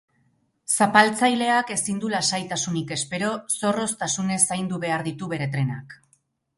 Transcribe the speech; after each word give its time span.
Zapaltzaileak 0.79 1.69
ezin 1.75 2.01
du 2.05 2.11
lasaitasunik 2.15 2.97
espero, 2.97 3.31
zorroztasunez 3.61 4.43
zaindu 4.53 4.85
behar 4.89 5.09
ditu 5.11 5.35
bere 5.37 5.55
trenak. 5.57 6.01